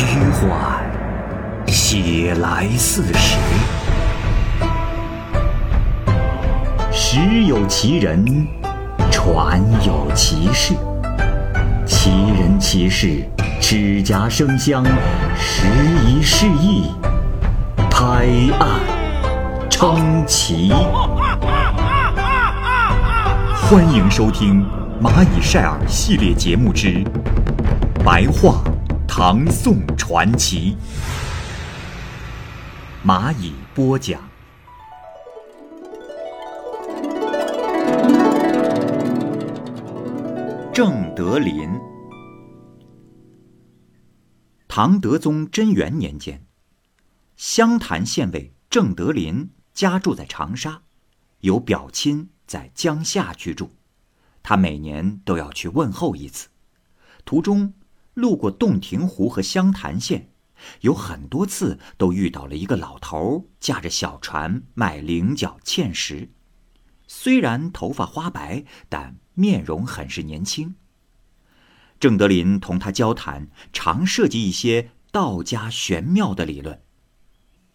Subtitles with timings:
[0.00, 0.80] 虚幻，
[1.66, 3.36] 写来似实。
[6.92, 8.46] 时有其人，
[9.10, 10.74] 传有其事。
[11.84, 13.24] 其人其事，
[13.60, 14.84] 指甲生香，
[15.36, 15.66] 时
[16.06, 16.92] 移世易，
[17.90, 18.28] 拍
[18.60, 18.78] 案
[19.68, 20.72] 称奇。
[23.68, 24.64] 欢迎收听
[25.04, 26.86] 《蚂蚁晒尔》系列节目之
[28.04, 28.62] 《白话
[29.08, 30.76] 唐宋传奇》，
[33.04, 34.20] 蚂蚁播讲。
[40.72, 41.68] 郑德林，
[44.68, 46.46] 唐德宗贞元年间，
[47.34, 50.82] 湘潭县尉郑德林家住在长沙，
[51.40, 53.70] 有表亲在江夏居住，
[54.44, 56.48] 他每年都要去问候一次。
[57.24, 57.74] 途中
[58.18, 60.32] 路过洞庭湖和湘潭县，
[60.82, 66.30] 有很多次都遇到了一个老头驾着小船卖菱角芡实，
[67.06, 69.16] 虽然头发花白，但。
[69.38, 70.74] 面容很是年轻。
[72.00, 76.82] 郑德林同他交谈，常涉及一些道家玄妙的理论。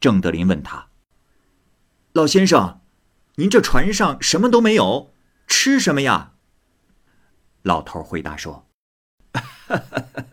[0.01, 0.89] 郑德林问他
[2.11, 2.81] ：“老先生，
[3.35, 5.13] 您这船上什么都没有，
[5.47, 6.33] 吃什么呀？”
[7.63, 8.67] 老头回答说
[9.31, 10.25] ：“哈哈哈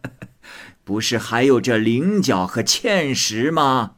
[0.90, 3.94] 不是还有这菱角和芡实吗？”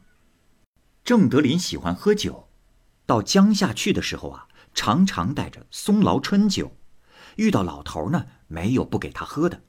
[1.03, 2.49] 郑德林喜欢喝酒，
[3.07, 6.77] 到江夏去的时候啊，常常带着松醪春酒。
[7.37, 9.63] 遇到老头呢，没有不给他喝的。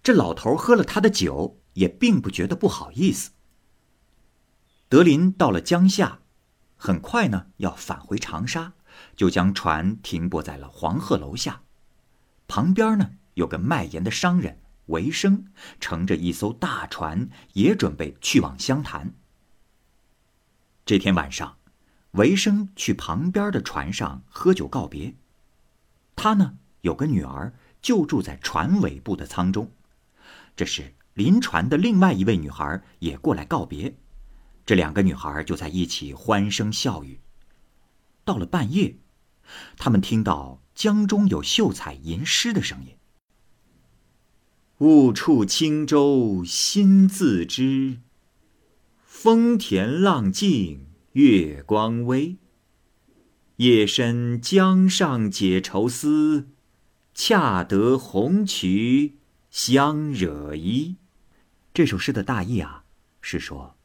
[0.00, 3.32] 这老头喝了他的酒，也并不觉得不好意思。
[4.88, 6.20] 德林到了江夏，
[6.76, 8.74] 很快呢要返回长沙，
[9.16, 11.62] 就将船停泊在了黄鹤楼下。
[12.46, 15.46] 旁边呢有个卖盐的商人维生，
[15.80, 19.14] 乘着一艘大船，也准备去往湘潭。
[20.84, 21.56] 这天晚上，
[22.12, 25.14] 维生去旁边的船上喝酒告别。
[26.16, 26.58] 他呢。
[26.84, 29.72] 有个女儿就住在船尾部的舱中，
[30.54, 33.96] 这时临船的另外一位女孩也过来告别，
[34.66, 37.20] 这两个女孩就在一起欢声笑语。
[38.22, 38.98] 到了半夜，
[39.78, 42.98] 他们听到江中有秀才吟诗的声音
[44.78, 47.98] ：“误触轻舟心自知，
[49.04, 52.36] 风恬浪静月光微。
[53.56, 56.48] 夜深江上解愁思。”
[57.16, 59.12] 恰得红衢
[59.48, 60.96] 相惹衣。
[61.72, 62.82] 这首诗的大意啊，
[63.20, 63.76] 是说，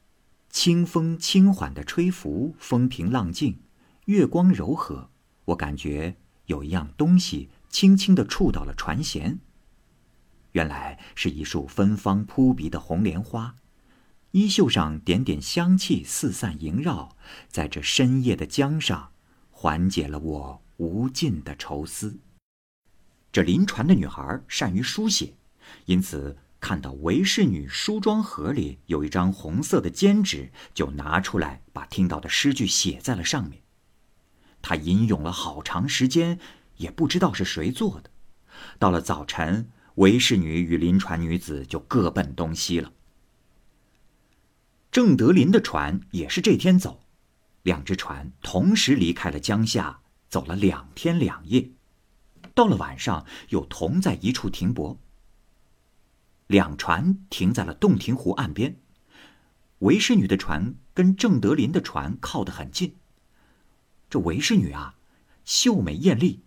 [0.50, 3.60] 清风轻缓的吹拂，风平浪静，
[4.06, 5.10] 月光柔和，
[5.44, 9.38] 我感觉有一样东西轻轻地触到了船舷。
[10.52, 13.54] 原来是一束芬芳扑鼻的红莲花，
[14.32, 17.16] 衣袖上点点香气四散萦绕，
[17.48, 19.12] 在这深夜的江上，
[19.50, 22.18] 缓解了我无尽的愁思。
[23.32, 25.34] 这临船的女孩善于书写，
[25.84, 33.62] 因此看到韦氏女梳妆盒里有一张红色的笺纸，就拿出来把听到的诗句写在了上面。
[34.60, 36.40] 她吟咏了好长时间，
[36.76, 38.10] 也不知道是谁做的。
[38.78, 42.92] 到了早晨，韦氏女与临船女子就各奔东西了。
[44.90, 47.02] 郑德林的船也是这天走，
[47.62, 51.70] 两只船同时离开了江夏，走了两天两夜。
[52.54, 54.98] 到了晚上，又同在一处停泊。
[56.46, 58.76] 两船停在了洞庭湖岸边，
[59.78, 62.96] 韦氏女的船跟郑德林的船靠得很近。
[64.08, 64.96] 这韦氏女啊，
[65.44, 66.40] 秀美艳丽，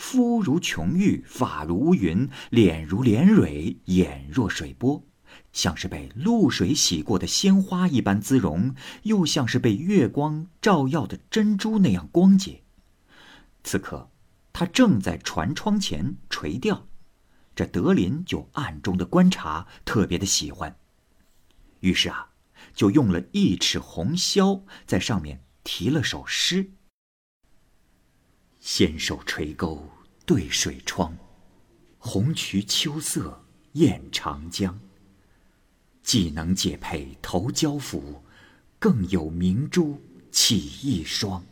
[0.00, 5.04] 肤如琼玉，发如乌云，脸如莲蕊，眼若水波，
[5.52, 12.62] 像是被露水洗过的鲜花一般姿容，又像是被月光照耀的珍珠那样光洁。
[13.62, 14.10] 此刻。
[14.52, 16.88] 他正在船窗前垂钓，
[17.54, 20.76] 这德林就暗中的观察，特别的喜欢。
[21.78, 22.30] 于是啊，
[22.74, 26.72] 就用了一尺红绡在上面题了首诗
[28.80, 29.86] ：“纤手垂钩
[30.24, 31.14] 对水窗，
[31.98, 34.80] 红衢秋色艳长江。
[36.02, 38.24] 既能解佩投交府，
[38.78, 40.00] 更有明珠
[40.32, 41.44] 起一双。”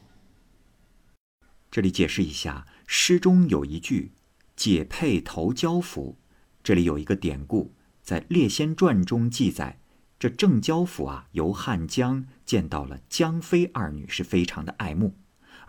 [1.71, 2.67] 这里解释一下。
[2.87, 4.13] 诗中有一句
[4.57, 6.17] “解佩投交府”，
[6.65, 9.79] 这里有一个典故，在《列仙传》中记载，
[10.19, 15.15] 这郑交府啊，游汉江见到了江妃二女，是非常的爱慕，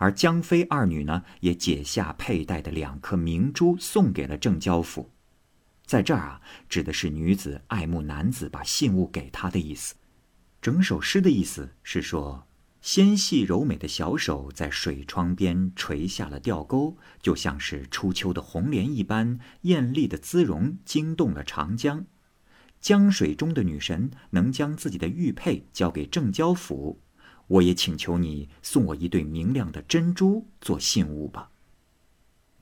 [0.00, 5.10] 而江妃二女呢，也解下佩戴的两颗明珠送给了郑交府。
[5.84, 9.94] 在这儿啊，指的是女子爱慕男子把信物给他的意思。
[10.62, 12.46] 整首诗的意思是说，
[12.80, 22.06] 纤细柔美的小手在水窗边垂下了吊钩，就像是初秋的红莲一般，艳丽的姿容惊动了长江。
[22.80, 27.02] 江水中的女神能将自己的玉佩交给郑交府，
[27.50, 31.50] 我也请求你送我一对明亮的珍珠做信物吧。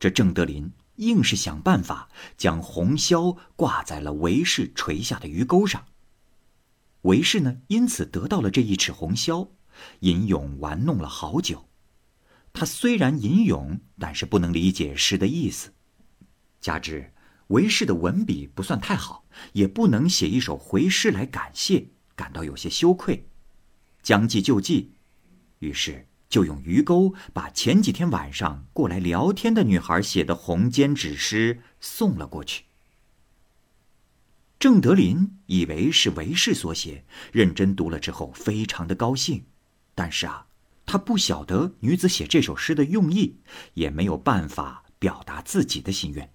[0.00, 0.72] 这郑德林。
[0.98, 5.86] 硬是想办法将红绡挂在了韦氏垂下的鱼钩上。
[7.02, 9.50] 韦氏呢，因此得到了这一尺红绡，
[10.00, 11.68] 吟咏玩弄了好久。
[12.52, 15.72] 他虽然吟咏，但是不能理解诗的意思。
[16.60, 17.12] 加之
[17.46, 23.27] 韦氏的文笔不算太好，也不能写一首回诗来感谢，感到有些羞愧。
[24.02, 24.92] 将计就计，
[25.60, 26.06] 于是。
[26.28, 32.64] 就用鱼钩把前几天晚上过来聊天的女孩写的红笺纸诗送了过去。
[34.58, 39.46] 郑德林以为是韦氏所写，认真读了之后非常的高兴，
[39.94, 40.46] 但是啊，
[40.84, 43.38] 他不晓得女子写这首诗的用意，
[43.72, 46.30] 也没有办法表达自己的心愿。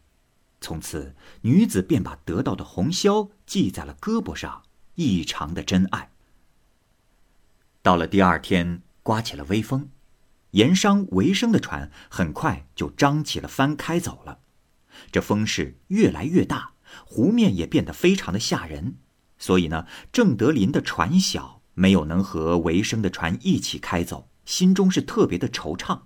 [0.60, 4.64] 从此，女子便把得到的红绡系在了胳膊上，
[4.96, 6.13] 异常的珍爱。
[7.84, 8.82] 到了第二天。
[9.04, 9.90] 刮起了微风，
[10.52, 14.40] 盐商维生的船很快就张起了帆开走了。
[15.12, 16.72] 这风势越来越大，
[17.06, 18.96] 湖面也变得非常的吓人。
[19.38, 26.04] 所以呢，郑德林的船小，没有能和维生的船一起开走，心中是特别的惆怅。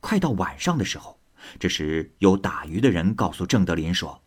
[0.00, 1.20] 快到晚上的时候，
[1.60, 4.24] 这时有打鱼的人告诉郑德林说：“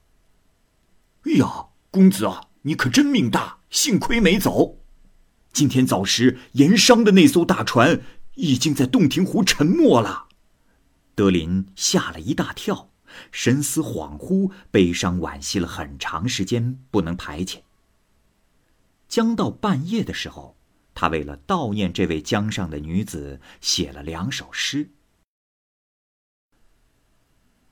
[1.28, 4.80] 哎呀，公子啊，你可真命大，幸亏没走。”
[5.56, 8.02] 今天早时，盐商的那艘大船
[8.34, 10.28] 已经在洞庭湖沉没了。
[11.16, 12.90] 德林吓了一大跳，
[13.32, 17.62] 神思恍惚，悲伤惋惜了很长时间，不能排遣。
[19.08, 20.58] 将到半夜的时候，
[20.94, 24.90] 他为了悼念这位江上的女子，写了两首诗：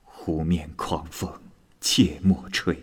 [0.04, 1.30] 湖面狂风
[1.82, 2.82] 切莫吹，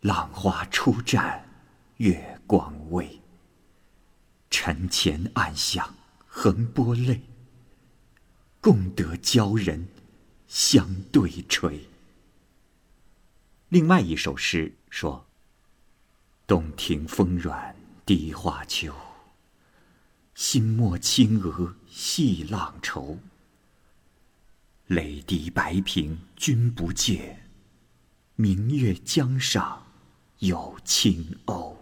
[0.00, 1.40] 浪花初绽
[1.96, 3.18] 月光微。
[4.66, 5.94] 沉潜暗香
[6.26, 7.20] 横波泪，
[8.60, 9.86] 共得鲛人
[10.48, 11.86] 相对垂。
[13.68, 15.24] 另外一首诗说
[16.48, 17.76] ：“洞庭风软
[18.06, 18.92] 荻花秋，
[20.34, 23.20] 心莫轻娥细浪愁。
[24.88, 27.48] 泪滴白平君不见，
[28.34, 29.86] 明月江上
[30.40, 31.75] 有青鸥。”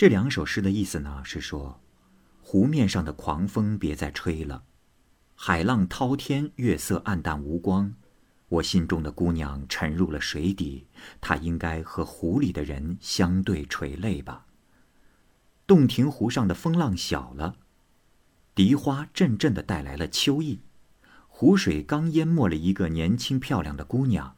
[0.00, 1.78] 这两首诗的意思呢，是说，
[2.40, 4.62] 湖面上的狂风别再吹了，
[5.34, 7.92] 海浪滔天，月色暗淡无光，
[8.48, 10.86] 我心中的姑娘沉入了水底，
[11.20, 14.46] 她应该和湖里的人相对垂泪吧。
[15.66, 17.56] 洞庭湖上的风浪小了，
[18.54, 20.62] 荻花阵阵的带来了秋意，
[21.28, 24.34] 湖水刚淹没了一个年轻漂亮的姑娘，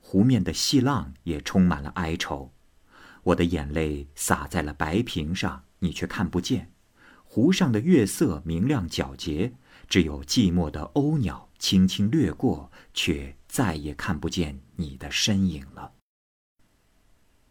[0.00, 2.50] 湖面的细浪也充满了哀愁。
[3.26, 6.70] 我的眼泪洒在了白屏上，你却看不见。
[7.24, 9.52] 湖上的月色明亮皎洁，
[9.88, 15.94] 只有寂寞的鸥鸟轻轻掠过，却再也看不见你的身影了。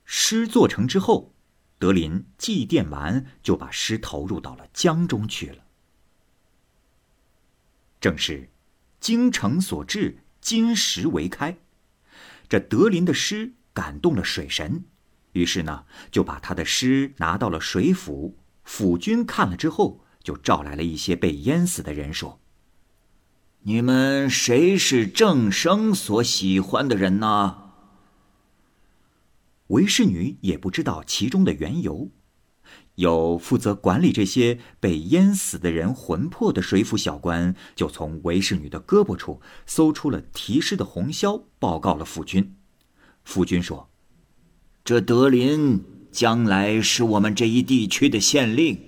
[0.06, 1.34] 诗做成之后，
[1.78, 5.66] 德林祭奠完，就把诗投入到了江中去了。
[8.00, 8.50] 正是
[9.02, 11.58] 精诚所至，金石为开。
[12.48, 14.86] 这德林的诗感动了水神。
[15.36, 18.38] 于是呢，就把他的诗拿到了水府。
[18.64, 22.40] 府君看了之后，就召来了一些被淹死的人，说
[23.64, 27.64] ：“你们谁是郑生所喜欢的人呢？”
[29.68, 32.10] 韦氏女也不知道其中的缘由。
[32.96, 42.56] 有负责管理这些被淹死的人魂魄的水府小官，就从韦氏女的胳膊处搜出了题诗的红绡，报告了府君。
[43.26, 43.90] 府君说。
[44.86, 48.80] 这德林将来是我们这一地区的县令，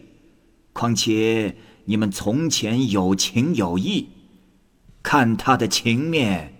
[0.72, 4.10] 况且你们从前有情有义，
[5.02, 6.54] 看他的情面，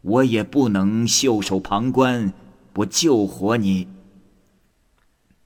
[0.00, 2.34] 我也不能袖手旁观，
[2.72, 3.86] 不救活你。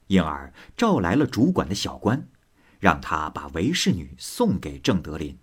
[0.07, 2.29] 因而召来了主管的小官，
[2.81, 5.37] 让他把韦氏女送给郑德林。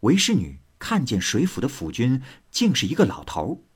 [0.00, 3.67] 韦氏女看见水府的府君竟是一个老头。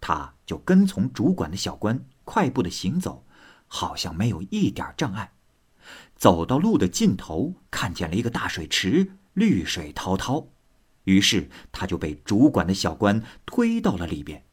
[0.00, 3.24] 他就跟从主管的小官快步的行走，
[3.66, 5.32] 好像没有一点障碍。
[6.14, 10.48] 走到路的尽头，看见了一个大水池，绿水滔滔。
[11.04, 14.44] 于是他就被主管的小官推到了里边。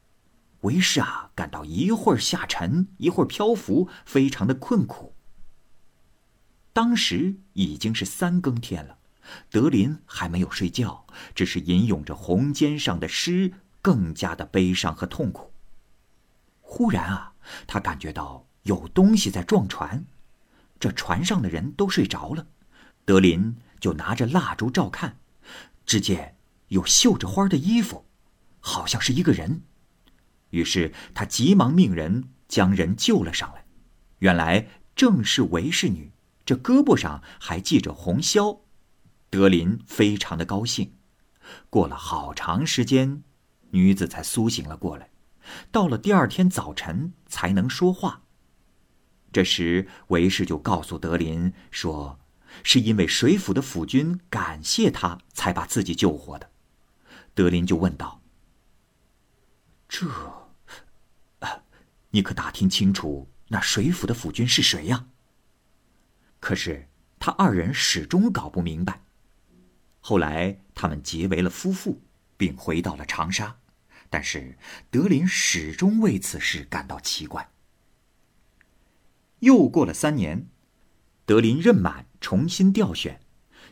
[0.61, 5.13] 为师啊，感到一会儿下沉，一会儿漂浮，非常的困苦。
[6.73, 8.97] 当时已经是三更天了，
[9.49, 13.53] 德林还没有睡觉，只是吟咏着红笺上的诗，
[13.85, 15.53] 更加的悲伤和痛苦。
[16.59, 17.33] 忽然啊，
[17.67, 20.03] 他感觉到有东西在撞船，
[20.79, 22.47] 这船上的人都睡着了，
[23.05, 25.19] 德林就拿着蜡烛照看，
[25.85, 26.35] 只见
[26.69, 28.07] 有绣着花的衣服，
[28.59, 29.61] 好像是一个人。
[30.49, 33.65] 于是他急忙命人将人救了上来，
[34.17, 36.11] 原来正是韦氏女，
[36.43, 38.61] 这胳膊上还系着红绡。
[39.29, 40.95] 德林非常的高兴。
[41.69, 43.21] 过了好长时间，
[43.75, 45.09] 女子才苏醒了过来。
[45.69, 48.23] 到了第二天早晨才能说话。
[49.33, 52.19] 这时韦氏就告诉德林说，
[52.63, 56.49] 是因为水府的府君感谢他，才把自己救活的。
[57.33, 58.21] 德林就问道
[59.89, 60.07] ：“这？”
[61.39, 61.63] 啊
[62.11, 65.07] 你可打听清楚，那水府的府君是谁呀？
[66.39, 66.87] 可是
[67.19, 69.01] 他二人始终搞不明白。
[69.99, 72.01] 后来他们结为了夫妇，
[72.37, 73.57] 并回到了长沙，
[74.09, 74.57] 但是
[74.89, 77.51] 德林始终为此事感到奇怪。
[79.39, 80.47] 又过了三年，
[81.25, 83.21] 德林任满，重新调选，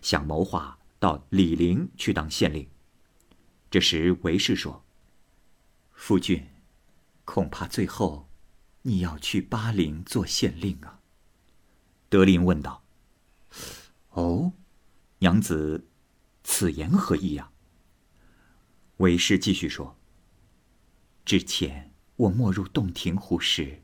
[0.01, 2.67] 想谋划到李陵去当县令。
[3.71, 4.83] 这时韦氏说
[5.93, 6.47] ：“夫君，
[7.25, 8.29] 恐怕最后……”
[8.85, 10.99] 你要去巴陵做县令啊？
[12.09, 12.83] 德林问道。
[14.09, 14.51] 哦，
[15.19, 15.87] 娘子，
[16.43, 17.49] 此言何意呀？
[18.97, 19.97] 韦氏继续说。
[21.25, 23.81] 之前我没入洞庭湖时，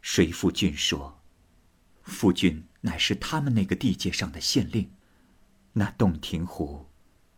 [0.00, 1.22] 水府君说，
[2.02, 4.90] 夫君乃是他们那个地界上的县令，
[5.72, 6.86] 那洞庭湖，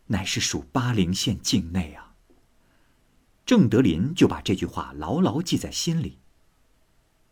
[0.07, 2.17] 乃是属巴陵县境内啊。
[3.47, 6.19] 郑德林就把这句话牢牢记在心里。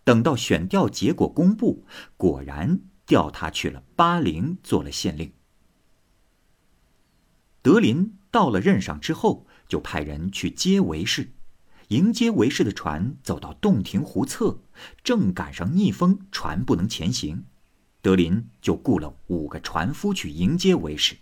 [0.04, 1.84] 等到选调结果公布，
[2.16, 5.32] 果然调他去了巴陵做了县令。
[7.60, 11.32] 德林到了任上之后，就派人去接韦氏。
[11.92, 14.58] 迎接韦氏的船走到洞庭湖侧，
[15.04, 17.44] 正赶上逆风，船不能前行。
[18.00, 21.18] 德林就雇了五个船夫去迎接韦氏，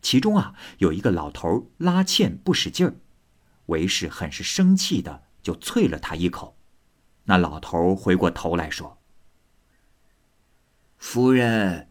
[0.00, 2.94] 其中啊有一个老头拉纤不使劲儿，
[3.66, 6.56] 韦氏很是生气的就啐了他一口。
[7.24, 8.98] 那老头回过头来说
[10.98, 11.88] ：“夫人，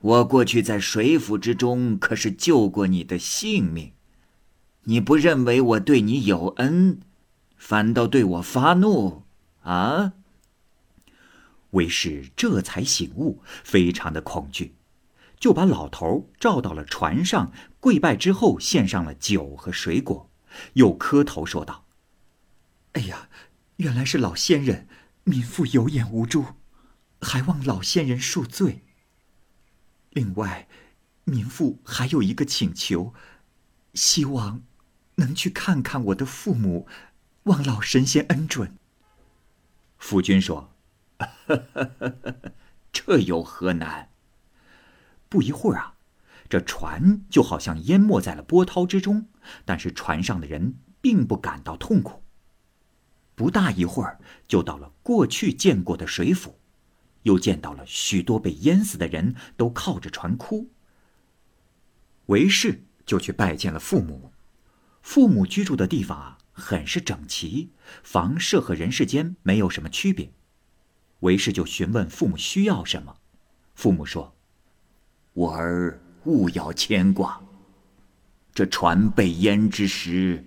[0.00, 3.92] 我过去在水府之中可是救过你的性命，
[4.84, 7.00] 你不认为我对你有恩，
[7.64, 9.22] 反倒对我发怒
[9.62, 10.14] 啊？”
[11.70, 14.74] 为师这才醒悟，非常的恐惧，
[15.38, 20.28] 就把老头召到了船上，跪拜之后，献上了酒和水果，
[20.72, 21.86] 又磕头说道
[22.94, 23.28] ：“哎呀！”
[23.76, 24.86] 原来是老仙人，
[25.24, 26.44] 民妇有眼无珠，
[27.20, 28.82] 还望老仙人恕罪。
[30.10, 30.68] 另外，
[31.24, 33.14] 民妇还有一个请求，
[33.94, 34.62] 希望
[35.16, 36.86] 能去看看我的父母，
[37.44, 38.76] 望老神仙恩准。
[39.98, 40.72] 夫君说
[42.92, 44.10] ：“这有何难？”
[45.28, 45.94] 不一会儿啊，
[46.48, 49.28] 这船就好像淹没在了波涛之中，
[49.64, 52.22] 但是船上的人并不感到痛苦。
[53.34, 56.58] 不大一会儿，就到了过去见过的水府，
[57.22, 60.70] 又见到了许多被淹死的人，都靠着船哭。
[62.26, 64.32] 韦氏就去拜见了父母，
[65.00, 67.70] 父母居住的地方啊，很是整齐，
[68.04, 70.30] 房舍和人世间没有什么区别。
[71.20, 73.16] 为氏就询问父母需要什么，
[73.74, 74.32] 父母说
[75.34, 77.42] ：“我儿勿要牵挂，
[78.54, 80.44] 这船被淹之时，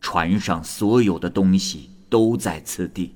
[0.00, 3.12] 船上所有的东西。”都在此地，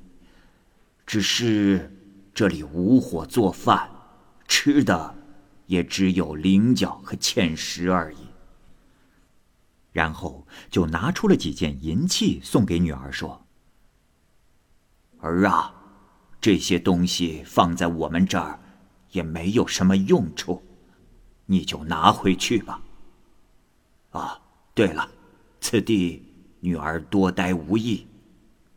[1.07, 1.97] 只是
[2.35, 3.89] 这里无火做饭，
[4.49, 5.15] 吃的
[5.67, 8.28] 也只有菱角和芡实而已。
[9.93, 13.47] 然后就拿出了几件银器送给女儿，说
[15.21, 15.75] ：“儿啊，
[16.41, 18.61] 这些东西放在我们这儿
[19.11, 20.63] 也没有什么用处，
[21.47, 22.83] 你就拿回去吧。
[24.11, 24.41] 啊，
[24.75, 25.09] 对了，
[25.61, 26.23] 此地
[26.61, 28.07] 女儿多待无益。”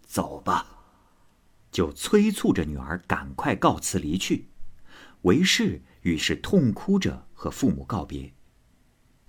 [0.06, 0.68] 走吧，
[1.72, 4.46] 就催促着女儿赶快告辞离去。
[5.22, 8.34] 韦氏于是痛哭着和父母告别。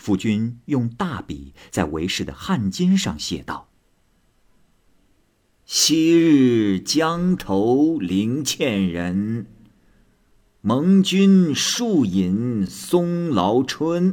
[0.03, 3.69] 夫君用大笔在韦氏的汗巾上写道
[5.65, 9.47] ：“昔日江头灵倩人，
[10.61, 14.13] 蒙君数饮松劳春。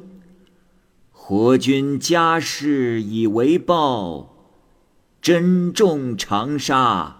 [1.11, 4.35] 活君家事以为报，
[5.19, 7.17] 珍重长沙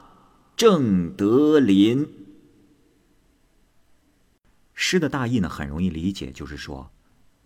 [0.55, 2.07] 郑德林。
[4.75, 6.91] 诗的大意呢，很容易理解，就是说，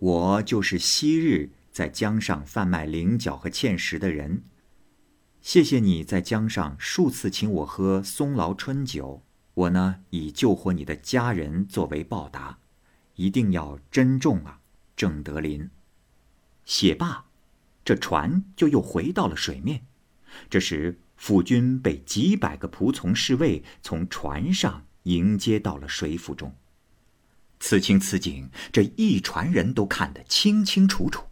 [0.04, 4.44] 我就是昔日在江上贩卖菱角和芡实的人。
[5.42, 12.58] 谢谢你在江上数次请我喝松醪春酒，我呢以救活你的家人作为报答，
[13.16, 14.60] 一定要珍重啊，
[14.98, 15.70] 郑德林。
[16.66, 17.24] 写罢，
[17.86, 19.86] 这船就又回到了水面。
[20.50, 26.54] 这时，府君被几百个仆从侍卫从船上迎接到了水府中。
[27.66, 31.28] 此情此景，这一船人都看得清清楚楚。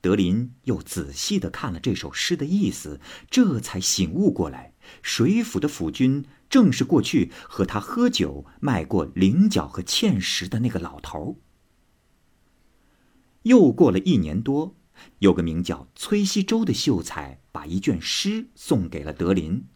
[0.00, 11.38] 德林又仔细的看了这首诗的意思，这才醒悟过来，水府的府君正是过去和他喝酒卖过菱角和芡实的那个老头。
[13.42, 14.74] 又过了一年多，
[15.20, 19.66] 有个名叫崔西周的秀才把一卷诗送给了德林，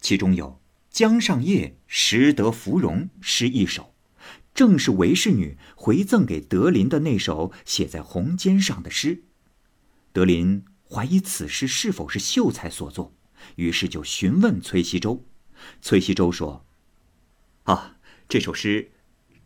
[0.00, 3.93] 其中有“江上夜，识得芙蓉”诗一首，
[4.54, 9.24] 正是韦氏女回赠给德林的那首写在红笺上的诗。
[10.12, 13.14] 德林怀疑此诗是否是秀才所作，
[13.56, 15.26] 于是就询问崔西周。
[15.82, 16.64] 崔西周说
[17.64, 17.96] ：“啊，
[18.28, 18.92] 这首诗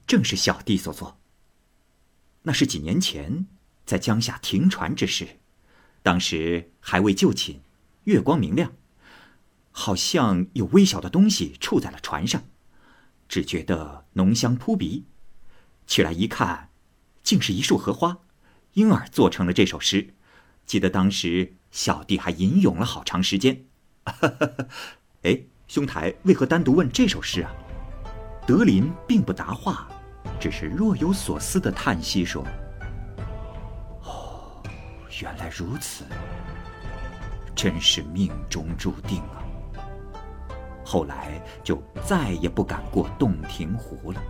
[0.07, 1.19] 正是小弟所作。
[2.43, 3.47] 那是几年前。”
[3.89, 5.41] 在江夏停船之时，
[6.03, 7.63] 当时还未就寝，
[8.05, 8.75] 月光明亮，
[9.71, 12.45] 好像有微小的东西触在了船上，
[13.29, 15.05] 只觉得浓香扑鼻，
[15.87, 16.71] 起来一看，
[17.23, 18.19] 竟是一束荷花，
[18.73, 20.15] 因而做成了这首诗。
[20.65, 23.65] 记得当时小弟还吟咏了好长时间。
[25.23, 27.53] 哎，兄台为何单独问这首诗啊？
[28.47, 29.89] 德林并不答话，
[30.41, 32.43] 只是若有所思的叹息说。
[34.03, 34.63] 哦
[35.21, 36.05] 原来如此，
[37.55, 39.43] 真是命中注定啊！
[40.91, 41.29] 后来
[41.63, 44.23] 就再也不敢过洞庭湖了。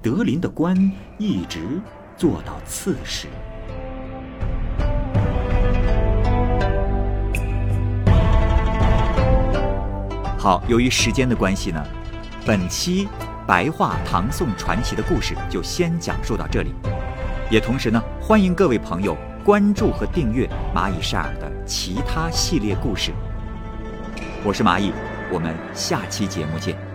[0.00, 0.74] 德林的官
[1.18, 1.82] 一直
[2.16, 3.28] 做到刺史。
[10.38, 11.86] 好，由于时间的关系呢，
[12.46, 13.06] 本期
[13.46, 16.72] 白话唐宋传奇的故事就先讲述到这里，
[17.50, 19.14] 也同时呢，欢迎各位朋友。
[19.44, 23.12] 关注和订阅蚂蚁晒尔的其他系列故事。
[24.44, 24.92] 我是蚂蚁，
[25.30, 26.87] 我们下期节目见。